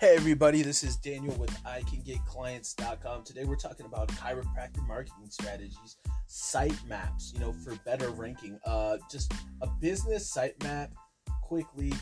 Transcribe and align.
Hey 0.00 0.16
everybody, 0.16 0.62
this 0.62 0.82
is 0.82 0.96
Daniel 0.96 1.34
with 1.34 1.50
ICanGetClients.com. 1.62 3.22
Today 3.22 3.44
we're 3.44 3.54
talking 3.54 3.84
about 3.84 4.08
chiropractor 4.08 4.82
marketing 4.88 5.28
strategies, 5.28 5.98
site 6.26 6.74
maps, 6.88 7.32
you 7.34 7.40
know, 7.40 7.52
for 7.52 7.74
better 7.84 8.08
ranking. 8.08 8.58
Uh, 8.64 8.96
just 9.10 9.34
a 9.60 9.66
business 9.66 10.26
site 10.26 10.54
map 10.62 10.90
quickly, 11.42 11.92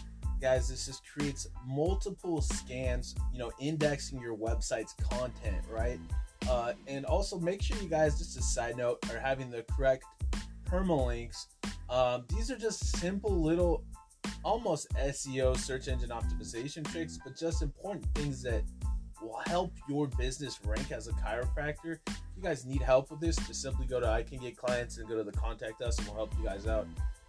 guys. 0.40 0.68
This 0.68 0.86
just 0.86 1.02
creates 1.12 1.48
multiple 1.66 2.40
scans, 2.40 3.16
you 3.32 3.40
know, 3.40 3.50
indexing 3.58 4.20
your 4.20 4.36
website's 4.36 4.94
content, 5.10 5.64
right? 5.68 5.98
Uh, 6.48 6.74
and 6.86 7.04
also 7.04 7.36
make 7.40 7.60
sure 7.60 7.76
you 7.78 7.88
guys, 7.88 8.16
just 8.16 8.38
a 8.38 8.42
side 8.42 8.76
note, 8.76 9.04
are 9.10 9.18
having 9.18 9.50
the 9.50 9.64
correct 9.76 10.04
permalinks. 10.70 11.46
Um, 11.90 12.26
these 12.28 12.48
are 12.48 12.56
just 12.56 12.96
simple 12.98 13.42
little 13.42 13.82
almost 14.44 14.88
SEO 14.94 15.56
search 15.56 15.88
engine 15.88 16.10
optimization 16.10 16.86
tricks, 16.90 17.18
but 17.22 17.36
just 17.36 17.62
important 17.62 18.06
things 18.14 18.42
that 18.42 18.62
will 19.20 19.40
help 19.46 19.72
your 19.88 20.06
business 20.06 20.58
rank 20.64 20.92
as 20.92 21.08
a 21.08 21.12
chiropractor. 21.12 21.98
If 22.06 22.20
you 22.36 22.42
guys 22.42 22.64
need 22.64 22.82
help 22.82 23.10
with 23.10 23.20
this, 23.20 23.36
just 23.36 23.62
simply 23.62 23.86
go 23.86 24.00
to 24.00 24.06
I 24.06 24.22
Can 24.22 24.38
Get 24.38 24.56
Clients 24.56 24.98
and 24.98 25.08
go 25.08 25.16
to 25.16 25.24
the 25.24 25.32
contact 25.32 25.82
us, 25.82 25.98
and 25.98 26.06
we'll 26.06 26.16
help 26.16 26.32
you 26.38 26.44
guys 26.44 26.66
out. 26.66 26.86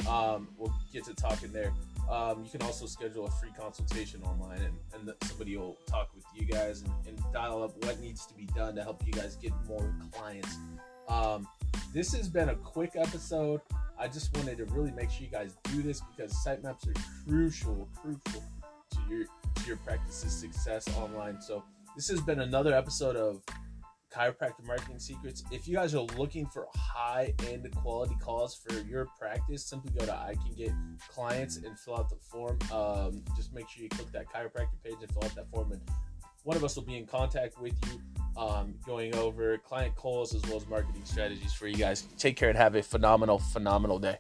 Um, 0.08 0.48
we'll 0.58 0.73
get 0.94 1.03
to 1.05 1.14
talking 1.14 1.52
there. 1.52 1.73
Um, 2.09 2.44
you 2.44 2.50
can 2.50 2.62
also 2.64 2.86
schedule 2.86 3.26
a 3.26 3.31
free 3.31 3.52
consultation 3.58 4.23
online, 4.23 4.59
and, 4.59 4.76
and 4.94 5.14
somebody 5.23 5.58
will 5.58 5.78
talk 5.86 6.09
with 6.16 6.26
you 6.36 6.45
guys 6.45 6.81
and, 6.81 6.91
and, 7.08 7.20
dial 7.31 7.62
up 7.62 7.78
what 7.86 8.00
needs 8.00 8.26
to 8.26 8.34
be 8.34 8.45
done 8.55 8.76
to 8.76 8.81
help 8.81 9.05
you 9.05 9.14
guys 9.14 9.36
get 9.36 9.52
more 9.67 9.94
clients. 10.12 10.58
Um, 11.08 11.48
this 11.94 12.14
has 12.14 12.28
been 12.28 12.50
a 12.50 12.55
quick 12.55 12.94
episode. 12.95 13.62
I 13.99 14.08
just 14.08 14.35
wanted 14.38 14.58
to 14.58 14.66
really 14.66 14.91
make 14.91 15.09
sure 15.09 15.23
you 15.23 15.31
guys 15.31 15.58
do 15.63 15.81
this 15.81 16.02
because 16.02 16.34
sitemaps 16.45 16.88
are 16.88 16.94
crucial, 17.26 17.89
crucial 18.02 18.44
to 18.91 19.00
your 19.09 19.25
to 19.25 19.67
your 19.67 19.78
practice's 19.78 20.31
success 20.31 20.88
online. 20.97 21.41
So 21.41 21.64
this 21.95 22.08
has 22.08 22.22
been 22.22 22.39
another 22.39 22.73
episode 22.73 23.17
of 23.17 23.44
Chiropractic 24.14 24.66
marketing 24.66 25.00
secrets. 25.00 25.44
If 25.52 25.67
you 25.67 25.75
guys 25.75 25.94
are 25.94 26.08
looking 26.17 26.47
for 26.47 26.67
high 26.73 27.33
end 27.47 27.69
quality 27.75 28.16
calls 28.19 28.56
for 28.56 28.80
your 28.88 29.06
practice, 29.19 29.66
simply 29.66 29.91
go 29.97 30.06
to 30.06 30.13
I 30.13 30.34
can 30.34 30.56
get 30.56 30.72
clients 31.09 31.58
and 31.58 31.78
fill 31.78 31.97
out 31.97 32.09
the 32.09 32.16
form. 32.16 32.58
Um, 32.73 33.23
just 33.36 33.53
make 33.53 33.69
sure 33.69 33.84
you 33.84 33.89
click 33.89 34.11
that 34.13 34.28
chiropractor 34.30 34.81
page 34.84 34.95
and 35.02 35.11
fill 35.11 35.25
out 35.25 35.36
that 35.36 35.50
form, 35.52 35.73
and 35.73 35.81
one 36.44 36.58
of 36.58 36.63
us 36.63 36.75
will 36.75 36.86
be 36.86 36.97
in 36.97 37.06
contact 37.06 37.59
with 37.61 37.73
you 37.86 38.02
um, 38.40 38.73
going 38.86 39.14
over 39.16 39.58
client 39.58 39.95
calls 39.95 40.34
as 40.34 40.42
well 40.44 40.58
as 40.58 40.68
marketing 40.68 41.02
strategies 41.04 41.54
for 41.54 41.68
you 41.68 41.76
guys. 41.76 42.04
Take 42.18 42.38
care 42.38 42.50
and 42.50 42.58
have 42.58 42.76
a 42.76 42.81
phenomenal, 42.81 43.40
phenomenal 43.40 44.00
day. 44.00 44.18